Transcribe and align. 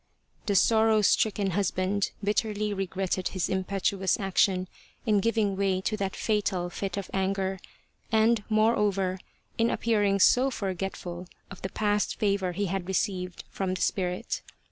The 0.47 0.55
sorrow 0.55 1.03
stricken 1.03 1.51
husband 1.51 2.09
bitterly 2.23 2.73
regretted 2.73 3.27
his 3.27 3.47
impetuous 3.49 4.19
action 4.19 4.67
in 5.05 5.19
giving 5.19 5.55
way 5.55 5.79
to 5.81 5.95
that 5.95 6.15
fatal 6.15 6.71
fit 6.71 6.97
of 6.97 7.11
anger 7.13 7.59
and, 8.11 8.43
moreover, 8.49 9.19
in 9.59 9.69
appearing 9.69 10.19
so 10.19 10.49
forgetful 10.49 11.27
of 11.51 11.61
the 11.61 11.69
past 11.69 12.15
favour 12.17 12.53
he 12.53 12.65
had 12.65 12.87
received 12.87 13.43
from 13.51 13.75
the 13.75 13.81
spirit. 13.81 14.41